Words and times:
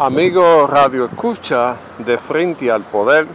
Amigo 0.00 0.68
Radio 0.68 1.06
Escucha 1.06 1.74
de 1.98 2.18
Frente 2.18 2.70
al 2.70 2.82
Poder, 2.82 3.26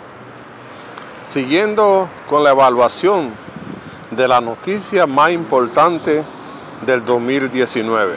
siguiendo 1.27 2.07
con 2.29 2.41
la 2.41 2.51
evaluación 2.51 3.31
de 4.11 4.29
la 4.29 4.39
noticia 4.39 5.05
más 5.05 5.31
importante 5.31 6.23
del 6.85 7.03
2019. 7.03 8.15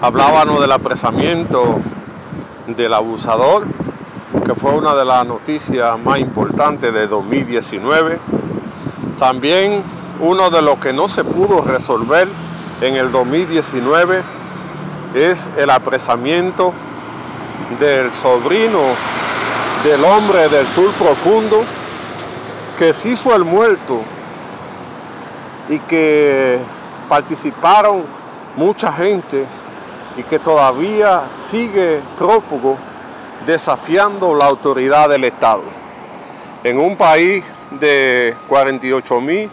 Hablábamos 0.00 0.60
del 0.60 0.72
apresamiento 0.72 1.76
del 2.66 2.94
abusador, 2.94 3.64
que 4.44 4.54
fue 4.56 4.72
una 4.72 4.96
de 4.96 5.04
las 5.04 5.24
noticias 5.24 5.96
más 6.00 6.18
importantes 6.18 6.92
de 6.92 7.06
2019. 7.06 8.18
También 9.20 9.84
uno 10.18 10.50
de 10.50 10.62
los 10.62 10.80
que 10.80 10.92
no 10.92 11.06
se 11.06 11.22
pudo 11.22 11.62
resolver 11.62 12.26
en 12.80 12.96
el 12.96 13.12
2019 13.12 14.41
es 15.14 15.50
el 15.56 15.70
apresamiento 15.70 16.72
del 17.78 18.12
sobrino 18.12 18.80
del 19.84 20.04
hombre 20.04 20.48
del 20.48 20.66
sur 20.66 20.92
profundo 20.92 21.64
que 22.78 22.92
se 22.92 23.10
hizo 23.10 23.34
el 23.34 23.44
muerto 23.44 24.00
y 25.68 25.78
que 25.80 26.58
participaron 27.08 28.04
mucha 28.56 28.92
gente 28.92 29.46
y 30.16 30.22
que 30.22 30.38
todavía 30.38 31.22
sigue 31.30 32.00
prófugo 32.16 32.78
desafiando 33.46 34.34
la 34.34 34.46
autoridad 34.46 35.08
del 35.08 35.24
Estado. 35.24 35.62
En 36.64 36.78
un 36.78 36.96
país 36.96 37.44
de 37.80 38.36
48 38.48 39.20
mil 39.20 39.50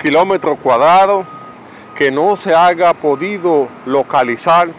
kilómetros 0.00 0.58
cuadrados, 0.62 1.26
que 2.00 2.10
no 2.10 2.34
se 2.34 2.54
haya 2.54 2.94
podido 2.94 3.68
localizar 3.84 4.70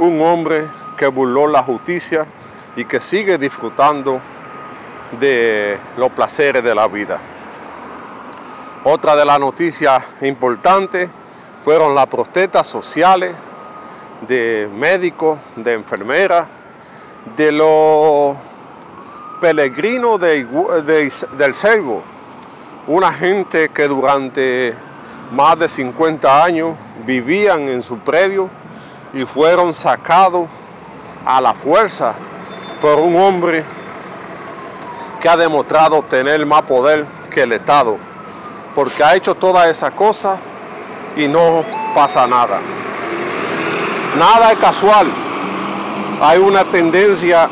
un 0.00 0.20
hombre 0.20 0.66
que 0.96 1.06
burló 1.06 1.46
la 1.46 1.62
justicia 1.62 2.26
y 2.74 2.84
que 2.84 2.98
sigue 2.98 3.38
disfrutando 3.38 4.20
de 5.20 5.78
los 5.96 6.10
placeres 6.10 6.64
de 6.64 6.74
la 6.74 6.88
vida. 6.88 7.20
Otra 8.82 9.14
de 9.14 9.24
las 9.24 9.38
noticias 9.38 10.02
importantes 10.22 11.08
fueron 11.60 11.94
las 11.94 12.08
protestas 12.08 12.66
sociales 12.66 13.36
de 14.26 14.68
médicos, 14.74 15.38
de 15.54 15.74
enfermeras, 15.74 16.48
de 17.36 17.52
los 17.52 18.36
peregrinos 19.40 20.20
del 20.20 21.54
Cervo, 21.54 22.02
una 22.88 23.12
gente 23.12 23.68
que 23.68 23.86
durante 23.86 24.87
más 25.32 25.58
de 25.58 25.68
50 25.68 26.44
años 26.44 26.74
vivían 27.06 27.68
en 27.68 27.82
su 27.82 27.98
predio 27.98 28.48
y 29.12 29.24
fueron 29.24 29.74
sacados 29.74 30.48
a 31.24 31.40
la 31.40 31.54
fuerza 31.54 32.14
por 32.80 32.98
un 32.98 33.16
hombre 33.16 33.64
que 35.20 35.28
ha 35.28 35.36
demostrado 35.36 36.02
tener 36.02 36.44
más 36.46 36.62
poder 36.62 37.04
que 37.30 37.42
el 37.42 37.52
Estado, 37.52 37.98
porque 38.74 39.02
ha 39.02 39.14
hecho 39.14 39.34
todas 39.34 39.68
esas 39.68 39.92
cosas 39.92 40.38
y 41.16 41.26
no 41.28 41.64
pasa 41.94 42.26
nada. 42.26 42.60
Nada 44.18 44.52
es 44.52 44.58
casual. 44.58 45.06
Hay 46.20 46.38
una 46.38 46.64
tendencia 46.64 47.50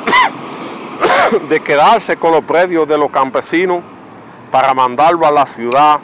de 1.49 1.61
quedarse 1.61 2.17
con 2.17 2.33
los 2.33 2.45
predios 2.45 2.87
de 2.87 2.99
los 2.99 3.11
campesinos 3.11 3.83
para 4.51 4.73
mandarlo 4.75 5.27
a 5.27 5.31
la 5.31 5.47
ciudad 5.47 5.99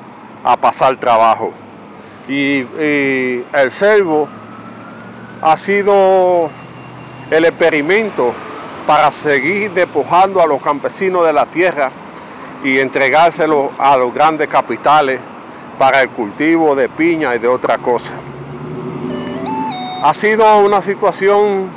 a 0.44 0.56
pasar 0.56 0.96
trabajo. 0.96 1.52
Y, 2.28 2.66
el 3.52 3.70
servo 3.70 4.28
ha 5.42 5.56
sido 5.56 6.50
el 7.30 7.44
experimento 7.44 8.32
para 8.86 9.10
seguir 9.10 9.70
despojando 9.72 10.40
a 10.40 10.46
los 10.46 10.62
campesinos 10.62 11.26
de 11.26 11.32
la 11.32 11.46
tierra 11.46 11.90
y 12.64 12.78
entregárselo 12.78 13.70
a 13.78 13.96
los 13.96 14.14
grandes 14.14 14.48
capitales 14.48 15.20
para 15.78 16.02
el 16.02 16.08
cultivo 16.10 16.74
de 16.76 16.88
piña 16.88 17.34
y 17.34 17.38
de 17.38 17.48
otra 17.48 17.78
cosa. 17.78 18.16
Ha 20.04 20.14
sido 20.14 20.58
una 20.60 20.82
situación 20.82 21.68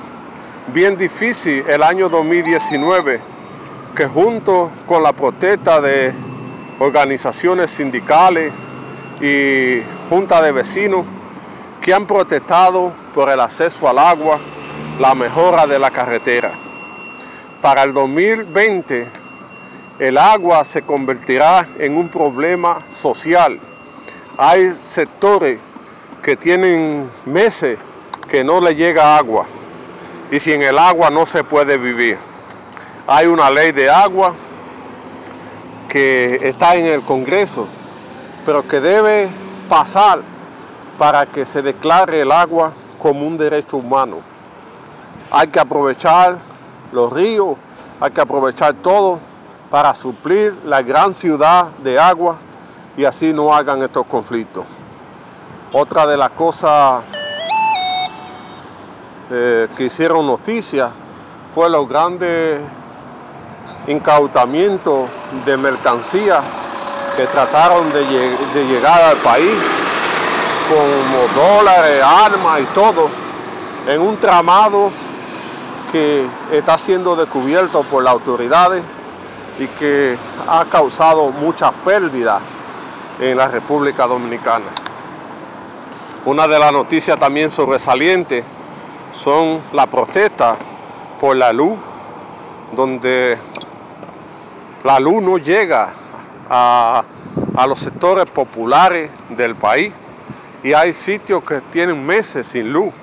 bien 0.68 0.98
difícil 0.98 1.64
el 1.68 1.84
año 1.84 2.10
2019, 2.10 3.22
que 3.96 4.06
junto 4.08 4.72
con 4.88 5.04
la 5.04 5.14
protesta 5.14 5.80
de 5.80 6.14
organizaciones 6.80 7.72
sindicales 7.72 8.52
y 9.22 9.80
junta 10.10 10.42
de 10.42 10.52
vecinos 10.52 11.06
que 11.82 11.94
han 11.94 12.06
protestado 12.06 12.92
por 13.14 13.30
el 13.30 13.40
acceso 13.40 13.88
al 13.88 14.00
agua, 14.00 14.40
la 15.00 15.16
mejora 15.16 15.68
de 15.68 15.80
la 15.80 15.92
carretera. 15.92 16.52
Para 17.62 17.84
el 17.84 17.94
2020, 17.94 19.08
el 20.00 20.18
agua 20.18 20.64
se 20.64 20.82
convertirá 20.84 21.68
en 21.80 21.98
un 21.98 22.10
problema 22.10 22.80
social. 22.92 23.60
Hay 24.38 24.70
sectores 24.72 25.60
que 26.22 26.36
tienen 26.36 27.10
meses 27.26 27.80
que 28.30 28.44
no 28.44 28.60
le 28.60 28.76
llega 28.76 29.18
agua 29.18 29.46
y 30.32 30.40
sin 30.40 30.62
el 30.62 30.78
agua 30.78 31.10
no 31.10 31.26
se 31.26 31.44
puede 31.44 31.78
vivir. 31.78 32.18
Hay 33.08 33.28
una 33.28 33.50
ley 33.50 33.72
de 33.72 33.90
agua 33.90 34.34
que 35.88 36.40
está 36.42 36.76
en 36.76 36.88
el 36.88 37.02
Congreso, 37.02 37.68
pero 38.46 38.68
que 38.68 38.80
debe 38.80 39.30
pasar 39.70 40.20
para 40.98 41.26
que 41.26 41.46
se 41.46 41.62
declare 41.62 42.22
el 42.22 42.32
agua 42.32 42.72
como 43.00 43.26
un 43.26 43.38
derecho 43.38 43.78
humano. 43.78 44.18
Hay 45.32 45.48
que 45.48 45.60
aprovechar 45.60 46.38
los 46.92 47.12
ríos, 47.12 47.58
hay 48.00 48.12
que 48.12 48.22
aprovechar 48.22 48.74
todo 48.74 49.20
para 49.70 49.94
suplir 49.96 50.56
la 50.66 50.82
gran 50.82 51.14
ciudad 51.14 51.70
de 51.84 52.00
agua 52.00 52.38
y 52.96 53.06
así 53.06 53.34
no 53.34 53.54
hagan 53.54 53.82
estos 53.82 54.06
conflictos. 54.06 54.66
Otra 55.74 56.08
de 56.08 56.16
las 56.16 56.32
cosas 56.32 57.04
eh, 59.32 59.68
que 59.76 59.86
hicieron 59.86 60.26
noticia 60.26 60.92
fue 61.54 61.70
los 61.70 61.90
grandes 61.90 62.62
incautamientos 63.88 65.10
de 65.46 65.58
mercancía 65.58 66.42
que 67.16 67.28
trataron 67.28 67.92
de, 67.94 68.66
llegar 68.66 69.02
al 69.02 69.18
país, 69.18 69.56
como 70.68 71.46
dólares, 71.48 72.02
armas 72.04 72.62
y 72.62 72.66
todo, 72.66 73.10
en 73.88 74.02
un 74.02 74.18
tramado 74.18 74.92
que 75.92 76.26
está 76.52 76.78
siendo 76.78 77.16
descubierto 77.16 77.84
por 77.84 78.04
las 78.04 78.14
autoridades 78.14 78.84
y 79.60 79.68
que 79.68 80.18
ha 80.48 80.66
causado 80.66 81.30
mucha 81.30 81.72
pérdida 81.72 82.42
en 83.20 83.38
la 83.38 83.48
República 83.48 84.08
Dominicana. 84.08 84.66
Una 86.26 86.48
de 86.48 86.60
las 86.60 86.74
noticias 86.74 87.18
también 87.18 87.50
sobresalientes 87.50 88.44
son 89.14 89.62
las 89.72 89.88
protestas 89.88 90.58
por 91.22 91.36
la 91.36 91.54
luz, 91.54 91.78
donde 92.74 93.38
la 94.84 95.00
luz 95.00 95.22
no 95.22 95.38
llega 95.38 95.94
a, 96.50 97.04
los 97.68 97.80
sectores 97.80 98.26
populares 98.26 99.10
del 99.30 99.56
país 99.56 99.94
y 100.64 100.74
hay 100.74 100.94
sitios 100.94 101.44
que 101.44 101.62
tienen 101.62 102.06
meses 102.06 102.48
sin 102.48 102.72
luz 102.72 102.94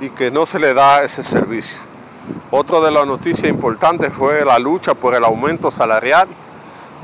y 0.00 0.10
que 0.10 0.30
no 0.30 0.46
se 0.46 0.58
le 0.58 0.74
da 0.74 1.02
ese 1.02 1.22
servicio. 1.22 1.88
Otra 2.50 2.80
de 2.80 2.90
las 2.90 3.06
noticias 3.06 3.50
importantes 3.50 4.12
fue 4.12 4.44
la 4.44 4.58
lucha 4.58 4.94
por 4.94 5.14
el 5.14 5.24
aumento 5.24 5.70
salarial, 5.70 6.28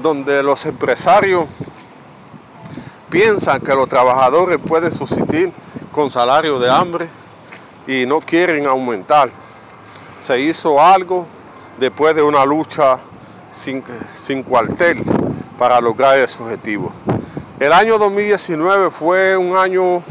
donde 0.02 0.42
los 0.42 0.64
empresarios 0.66 1.44
piensan 3.10 3.60
que 3.60 3.74
los 3.74 3.88
trabajadores 3.88 4.58
pueden 4.58 4.92
subsistir 4.92 5.52
con 5.92 6.10
salario 6.10 6.58
de 6.58 6.70
hambre 6.70 7.08
y 7.86 8.06
no 8.06 8.20
quieren 8.20 8.66
aumentar. 8.66 9.28
Se 10.20 10.38
hizo 10.40 10.80
algo 10.80 11.26
después 11.78 12.14
de 12.14 12.22
una 12.22 12.44
lucha 12.44 12.98
sin, 13.52 13.82
sin 14.14 14.42
cuartel 14.42 15.04
para 15.60 15.78
lograr 15.78 16.16
ese 16.16 16.42
objetivo. 16.42 16.90
El 17.58 17.74
año 17.74 17.98
2019 17.98 18.90
fue 18.90 19.36
un 19.36 19.58
año 19.58 20.02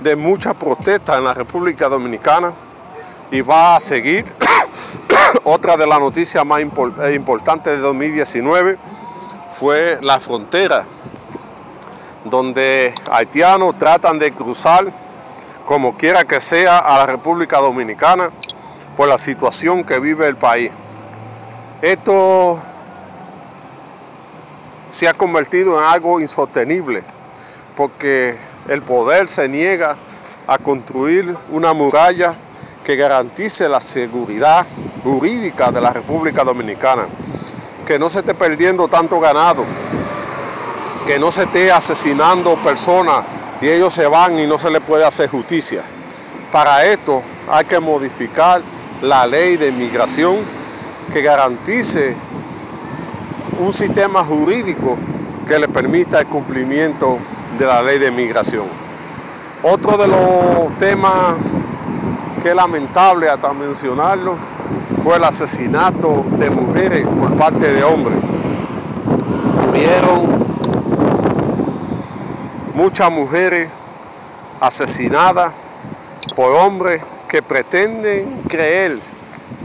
de 0.00 0.14
mucha 0.14 0.52
protesta 0.52 1.16
en 1.16 1.24
la 1.24 1.32
República 1.32 1.88
Dominicana 1.88 2.52
y 3.30 3.40
va 3.40 3.76
a 3.76 3.80
seguir. 3.80 4.26
Otra 5.44 5.78
de 5.78 5.86
las 5.86 5.98
noticias 5.98 6.44
más 6.44 6.60
eh, 6.60 7.14
importantes 7.14 7.72
de 7.72 7.78
2019 7.78 8.76
fue 9.58 9.98
la 10.02 10.20
frontera, 10.20 10.84
donde 12.26 12.92
haitianos 13.10 13.78
tratan 13.78 14.18
de 14.18 14.32
cruzar 14.32 14.92
como 15.64 15.96
quiera 15.96 16.26
que 16.26 16.42
sea, 16.42 16.78
a 16.80 16.98
la 16.98 17.06
República 17.06 17.56
Dominicana 17.56 18.28
por 18.98 19.08
la 19.08 19.16
situación 19.16 19.82
que 19.82 19.98
vive 19.98 20.28
el 20.28 20.36
país. 20.36 20.70
Esto 21.80 22.60
se 24.94 25.08
ha 25.08 25.14
convertido 25.14 25.76
en 25.80 25.84
algo 25.84 26.20
insostenible 26.20 27.02
porque 27.76 28.36
el 28.68 28.80
poder 28.82 29.28
se 29.28 29.48
niega 29.48 29.96
a 30.46 30.58
construir 30.58 31.36
una 31.50 31.72
muralla 31.72 32.34
que 32.84 32.94
garantice 32.94 33.68
la 33.68 33.80
seguridad 33.80 34.64
jurídica 35.02 35.72
de 35.72 35.80
la 35.80 35.92
República 35.92 36.44
Dominicana, 36.44 37.06
que 37.84 37.98
no 37.98 38.08
se 38.08 38.20
esté 38.20 38.34
perdiendo 38.34 38.86
tanto 38.86 39.18
ganado, 39.18 39.64
que 41.08 41.18
no 41.18 41.32
se 41.32 41.42
esté 41.42 41.72
asesinando 41.72 42.54
personas 42.62 43.24
y 43.60 43.68
ellos 43.68 43.92
se 43.92 44.06
van 44.06 44.38
y 44.38 44.46
no 44.46 44.58
se 44.58 44.70
les 44.70 44.80
puede 44.80 45.04
hacer 45.04 45.28
justicia. 45.28 45.82
Para 46.52 46.84
esto 46.84 47.20
hay 47.50 47.64
que 47.64 47.80
modificar 47.80 48.62
la 49.02 49.26
ley 49.26 49.56
de 49.56 49.68
inmigración 49.70 50.36
que 51.12 51.20
garantice 51.20 52.14
un 53.60 53.72
sistema 53.72 54.24
jurídico 54.24 54.96
que 55.46 55.58
le 55.58 55.68
permita 55.68 56.20
el 56.20 56.26
cumplimiento 56.26 57.18
de 57.58 57.66
la 57.66 57.82
ley 57.82 57.98
de 57.98 58.08
inmigración. 58.08 58.66
Otro 59.62 59.96
de 59.96 60.06
los 60.08 60.78
temas 60.78 61.36
que 62.42 62.50
es 62.50 62.54
lamentable 62.56 63.28
hasta 63.28 63.52
mencionarlo 63.52 64.36
fue 65.02 65.16
el 65.16 65.24
asesinato 65.24 66.24
de 66.38 66.50
mujeres 66.50 67.06
por 67.06 67.36
parte 67.36 67.72
de 67.72 67.84
hombres. 67.84 68.18
Vieron 69.72 70.44
muchas 72.74 73.10
mujeres 73.10 73.70
asesinadas 74.60 75.52
por 76.34 76.52
hombres 76.52 77.02
que 77.28 77.42
pretenden 77.42 78.42
creer 78.48 78.98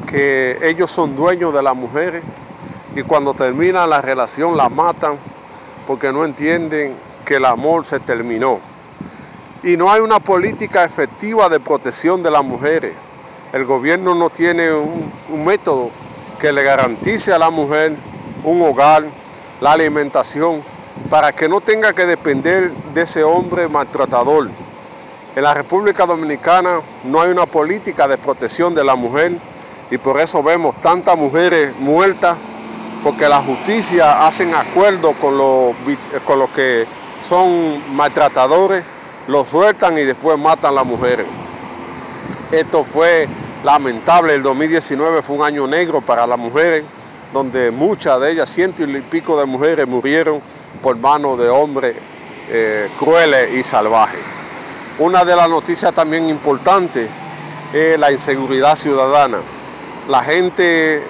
que 0.07 0.57
ellos 0.61 0.89
son 0.89 1.15
dueños 1.15 1.53
de 1.53 1.61
las 1.61 1.75
mujeres 1.75 2.23
y 2.99 3.03
cuando 3.03 3.33
termina 3.33 3.87
la 3.87 4.01
relación 4.01 4.57
la 4.57 4.67
matan 4.67 5.15
porque 5.87 6.11
no 6.11 6.25
entienden 6.25 6.93
que 7.25 7.37
el 7.37 7.45
amor 7.45 7.85
se 7.85 8.01
terminó. 8.01 8.59
Y 9.63 9.77
no 9.77 9.89
hay 9.89 10.01
una 10.01 10.19
política 10.19 10.83
efectiva 10.83 11.47
de 11.47 11.61
protección 11.61 12.21
de 12.21 12.29
las 12.29 12.43
mujeres. 12.43 12.93
El 13.53 13.63
gobierno 13.63 14.15
no 14.15 14.29
tiene 14.29 14.73
un, 14.73 15.11
un 15.29 15.45
método 15.45 15.91
que 16.39 16.51
le 16.51 16.61
garantice 16.61 17.31
a 17.31 17.39
la 17.39 17.49
mujer 17.49 17.95
un 18.43 18.61
hogar, 18.61 19.05
la 19.61 19.71
alimentación, 19.71 20.61
para 21.09 21.31
que 21.31 21.47
no 21.47 21.61
tenga 21.61 21.93
que 21.93 22.05
depender 22.05 22.69
de 22.93 23.01
ese 23.01 23.23
hombre 23.23 23.69
maltratador. 23.69 24.49
En 25.37 25.43
la 25.43 25.53
República 25.53 26.05
Dominicana 26.05 26.81
no 27.05 27.21
hay 27.21 27.31
una 27.31 27.45
política 27.45 28.09
de 28.09 28.17
protección 28.17 28.75
de 28.75 28.83
la 28.83 28.95
mujer 28.95 29.37
y 29.89 29.97
por 29.97 30.19
eso 30.19 30.43
vemos 30.43 30.75
tantas 30.81 31.17
mujeres 31.17 31.73
muertas 31.79 32.37
porque 33.03 33.29
la 33.29 33.41
justicia 33.41 34.25
hacen 34.25 34.53
acuerdo 34.53 35.13
con 35.13 35.37
los, 35.37 35.75
con 36.25 36.39
los 36.39 36.49
que 36.51 36.85
son 37.27 37.95
maltratadores, 37.95 38.83
los 39.27 39.47
sueltan 39.47 39.97
y 39.97 40.03
después 40.03 40.37
matan 40.37 40.71
a 40.71 40.75
las 40.75 40.85
mujeres. 40.85 41.25
Esto 42.51 42.83
fue 42.83 43.27
lamentable, 43.63 44.35
el 44.35 44.43
2019 44.43 45.21
fue 45.21 45.37
un 45.37 45.43
año 45.43 45.67
negro 45.67 46.01
para 46.01 46.25
las 46.25 46.39
mujeres, 46.39 46.83
donde 47.33 47.71
muchas 47.71 48.19
de 48.19 48.31
ellas, 48.31 48.49
ciento 48.49 48.83
y 48.83 49.01
pico 49.01 49.39
de 49.39 49.45
mujeres 49.45 49.87
murieron 49.87 50.41
por 50.81 50.97
manos 50.97 51.37
de 51.37 51.49
hombres 51.49 51.95
eh, 52.49 52.89
crueles 52.97 53.53
y 53.53 53.63
salvajes. 53.63 54.21
Una 54.97 55.23
de 55.23 55.35
las 55.35 55.49
noticias 55.49 55.93
también 55.93 56.27
importantes 56.27 57.09
es 57.71 57.99
la 57.99 58.11
inseguridad 58.11 58.75
ciudadana. 58.75 59.37
La 60.09 60.23
gente 60.23 60.63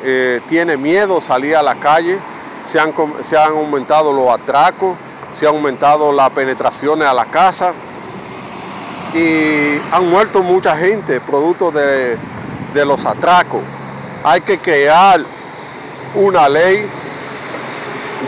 eh, 0.03 0.41
tiene 0.49 0.75
miedo 0.75 1.21
salir 1.21 1.55
a 1.55 1.63
la 1.63 1.75
calle, 1.75 2.19
se 2.65 2.81
han, 2.81 2.93
se 3.21 3.37
han 3.37 3.53
aumentado 3.53 4.11
los 4.11 4.29
atracos, 4.29 4.97
se 5.31 5.47
han 5.47 5.55
aumentado 5.55 6.11
las 6.11 6.29
penetraciones 6.31 7.07
a 7.07 7.13
la 7.13 7.23
casa 7.25 7.73
y 9.13 9.79
han 9.93 10.09
muerto 10.09 10.43
mucha 10.43 10.75
gente 10.75 11.21
producto 11.21 11.71
de, 11.71 12.17
de 12.73 12.85
los 12.85 13.05
atracos. 13.05 13.61
Hay 14.23 14.41
que 14.41 14.57
crear 14.57 15.21
una 16.15 16.49
ley 16.49 16.85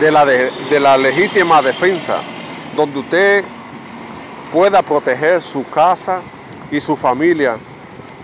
de 0.00 0.10
la, 0.10 0.24
de, 0.24 0.80
la 0.80 0.96
legítima 0.96 1.60
defensa, 1.60 2.22
donde 2.74 3.00
usted 3.00 3.44
pueda 4.50 4.80
proteger 4.80 5.42
su 5.42 5.68
casa 5.68 6.20
y 6.70 6.80
su 6.80 6.96
familia 6.96 7.58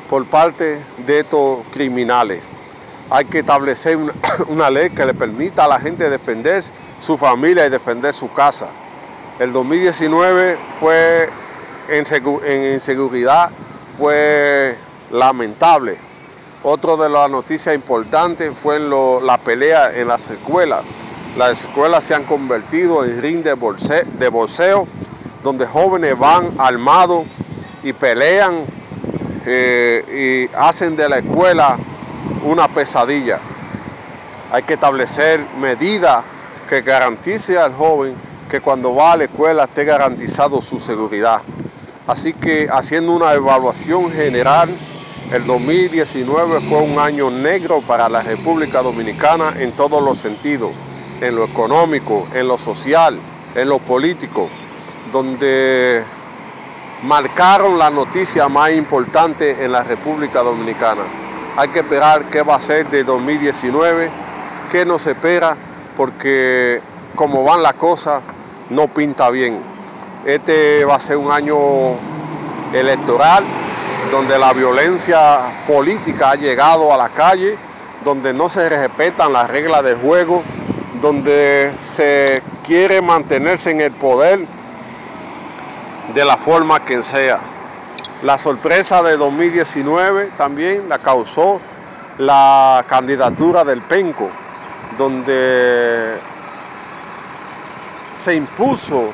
por 0.08 0.25
parte 0.26 0.82
de 1.06 1.20
estos 1.20 1.60
criminales. 1.72 2.43
Hay 3.10 3.25
que 3.25 3.38
establecer 3.40 3.99
una, 4.49 4.70
ley 4.70 4.90
que 4.90 5.05
le 5.05 5.14
permita 5.14 5.64
a 5.64 5.69
la 5.69 5.81
gente 5.81 6.10
defender 6.10 6.62
su 6.99 7.16
familia 7.16 7.66
y 7.66 7.70
defender 7.70 8.12
su 8.14 8.32
casa. 8.32 8.70
El 9.38 9.52
2019 9.52 10.58
fue 10.81 11.28
en, 11.88 12.05
en 12.44 12.72
inseguridad, 12.75 13.50
fue 13.96 14.76
lamentable. 15.10 15.99
Otro 16.62 16.96
de 16.96 17.08
las 17.08 17.31
noticias 17.31 17.75
importantes 17.75 18.52
fue 18.56 18.76
en 18.76 18.90
lo, 18.90 19.20
la 19.20 19.38
pelea 19.38 19.96
en 19.96 20.08
las 20.08 20.31
escuelas. 20.31 20.82
Las 21.37 21.64
escuelas 21.64 22.02
se 22.02 22.14
han 22.14 22.25
convertido 22.25 23.04
en 23.04 23.22
ring 23.22 23.43
de, 23.44 23.54
bolseo, 23.54 24.02
de 24.19 24.28
bolseo 24.28 24.87
donde 25.44 25.66
jóvenes 25.66 26.19
van 26.19 26.52
armados 26.58 27.25
y 27.84 27.93
pelean 27.93 28.64
eh, 29.50 30.48
y 30.50 30.56
hacen 30.56 30.94
de 30.94 31.08
la 31.08 31.18
escuela 31.18 31.78
una 32.44 32.68
pesadilla. 32.68 33.40
Hay 34.52 34.62
que 34.62 34.74
establecer 34.74 35.40
medidas 35.58 36.22
que 36.68 36.82
garantice 36.82 37.58
al 37.58 37.74
joven 37.74 38.14
que 38.50 38.60
cuando 38.60 38.94
va 38.94 39.12
a 39.12 39.16
la 39.16 39.24
escuela 39.24 39.64
esté 39.64 39.84
garantizado 39.84 40.60
su 40.60 40.78
seguridad. 40.78 41.40
Así 42.06 42.34
que 42.34 42.68
haciendo 42.70 43.12
una 43.12 43.32
evaluación 43.32 44.10
general, 44.12 44.68
el 45.32 45.46
2019 45.46 46.60
fue 46.68 46.78
un 46.78 46.98
año 46.98 47.30
negro 47.30 47.80
para 47.80 48.08
la 48.08 48.22
República 48.22 48.82
Dominicana 48.82 49.54
en 49.58 49.72
todos 49.72 50.02
los 50.02 50.18
sentidos 50.18 50.72
en 51.20 51.36
lo 51.36 51.44
económico, 51.44 52.26
en 52.34 52.48
lo 52.48 52.58
social, 52.58 53.18
en 53.54 53.68
lo 53.68 53.78
político, 53.78 54.48
donde 55.12 56.04
marcaron 57.02 57.78
la 57.78 57.90
noticia 57.90 58.48
más 58.48 58.72
importante 58.72 59.64
en 59.64 59.72
la 59.72 59.82
República 59.82 60.42
Dominicana. 60.42 61.02
Hay 61.56 61.68
que 61.68 61.80
esperar 61.80 62.24
qué 62.24 62.42
va 62.42 62.56
a 62.56 62.60
ser 62.60 62.88
de 62.88 63.04
2019, 63.04 64.10
qué 64.70 64.84
nos 64.84 65.06
espera, 65.06 65.56
porque 65.96 66.80
como 67.14 67.44
van 67.44 67.62
las 67.62 67.74
cosas, 67.74 68.22
no 68.70 68.88
pinta 68.88 69.30
bien. 69.30 69.60
Este 70.24 70.84
va 70.84 70.96
a 70.96 71.00
ser 71.00 71.16
un 71.16 71.30
año 71.30 71.56
electoral 72.72 73.44
donde 74.10 74.38
la 74.38 74.52
violencia 74.52 75.38
política 75.66 76.30
ha 76.30 76.34
llegado 76.34 76.92
a 76.92 76.96
la 76.96 77.08
calle, 77.11 77.56
donde 78.04 78.32
no 78.32 78.49
se 78.49 78.68
respetan 78.68 79.32
las 79.32 79.50
reglas 79.50 79.82
del 79.84 79.96
juego, 79.99 80.42
donde 81.00 81.73
se 81.75 82.42
quiere 82.64 83.00
mantenerse 83.00 83.70
en 83.70 83.80
el 83.80 83.92
poder 83.92 84.57
de 86.14 86.24
la 86.24 86.36
forma 86.36 86.84
que 86.84 87.02
sea. 87.02 87.40
La 88.22 88.38
sorpresa 88.38 89.02
de 89.02 89.16
2019 89.16 90.30
también 90.36 90.88
la 90.88 90.98
causó 90.98 91.60
la 92.18 92.84
candidatura 92.88 93.64
del 93.64 93.82
Penco, 93.82 94.28
donde 94.96 96.18
se 98.12 98.34
impuso 98.34 99.12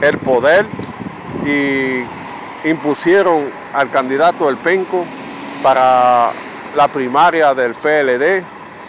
el 0.00 0.18
poder 0.18 0.64
y 1.44 2.68
impusieron 2.68 3.50
al 3.74 3.90
candidato 3.90 4.46
del 4.46 4.56
Penco 4.56 5.04
para 5.62 6.30
la 6.76 6.88
primaria 6.88 7.54
del 7.54 7.74
PLD 7.74 8.44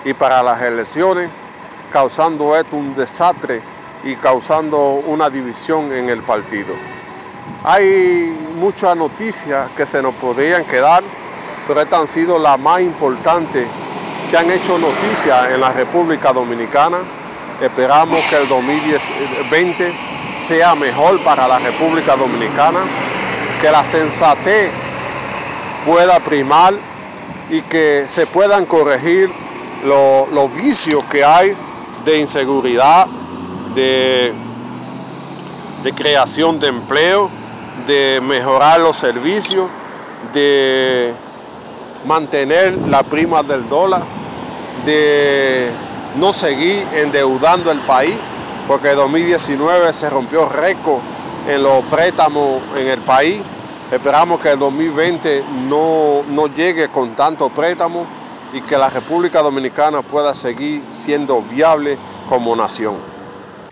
y 0.05 0.13
para 0.13 0.43
las 0.43 0.61
elecciones 0.61 1.29
causando 1.91 2.55
esto 2.55 2.75
un 2.75 2.95
desastre 2.95 3.61
y 4.03 4.15
causando 4.15 5.01
una 5.07 5.29
división 5.29 5.91
en 5.91 6.09
el 6.09 6.21
partido. 6.21 6.75
Hay 7.63 8.35
muchas 8.55 8.95
noticias 8.95 9.69
que 9.75 9.85
se 9.85 10.01
nos 10.01 10.15
podrían 10.15 10.63
quedar, 10.63 11.03
pero 11.67 11.81
estas 11.81 11.99
han 11.99 12.07
sido 12.07 12.39
las 12.39 12.57
más 12.57 12.81
importantes 12.81 13.67
que 14.29 14.37
han 14.37 14.49
hecho 14.49 14.77
noticia 14.77 15.53
en 15.53 15.59
la 15.59 15.73
República 15.73 16.31
Dominicana. 16.31 16.99
Esperamos 17.61 18.21
que 18.29 18.37
el 18.37 18.47
2020 18.47 19.93
sea 20.37 20.73
mejor 20.75 21.19
para 21.19 21.47
la 21.47 21.59
República 21.59 22.15
Dominicana, 22.15 22.79
que 23.61 23.69
la 23.69 23.83
sensatez 23.85 24.71
pueda 25.85 26.19
primar 26.19 26.73
y 27.49 27.61
que 27.63 28.05
se 28.07 28.25
puedan 28.25 28.65
corregir 28.65 29.29
los, 29.83 30.55
vicios 30.55 31.03
que 31.05 31.25
hay 31.25 31.53
de 32.05 32.19
inseguridad, 32.19 33.07
de 33.75 34.33
creación 35.95 36.59
de 36.59 36.67
empleo, 36.67 37.38
de 37.89 38.21
mejorar 38.21 38.79
los 38.79 38.95
servicios, 38.95 39.67
de 40.33 41.11
mantener 42.05 42.77
la 42.87 43.03
prima 43.03 43.43
del 43.43 43.67
dólar, 43.67 44.03
de 44.85 45.69
no 46.15 46.31
seguir 46.31 46.81
endeudando 46.93 47.71
el 47.71 47.79
país, 47.79 48.15
porque 48.67 48.91
en 48.91 48.95
2019 48.95 49.91
se 49.91 50.09
rompió 50.09 50.47
récord 50.47 51.01
en 51.49 51.63
los 51.63 51.83
préstamos 51.85 52.61
en 52.77 52.87
el 52.87 52.99
país 52.99 53.41
Esperamos 53.91 54.39
que 54.39 54.51
el 54.51 54.59
2020 54.59 55.43
no, 55.67 56.21
no 56.29 56.45
llegue 56.45 56.89
con 56.89 57.15
tanto 57.15 57.49
préstamo 57.49 58.05
y 58.53 58.61
que 58.61 58.77
la 58.77 58.87
República 58.87 59.41
Dominicana 59.41 60.03
pueda 60.03 60.35
seguir 60.35 60.83
siendo 60.93 61.41
viable 61.41 61.97
como 62.29 62.55
nación. 62.55 63.08